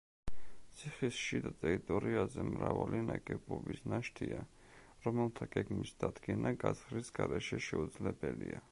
[0.77, 4.41] ციხის შიდა ტერიტორიაზე მრავალი ნაგებობის ნაშთია,
[5.05, 8.59] რომელთა გეგმის დადგენა გათხრის გარეშე შეუძლებელია.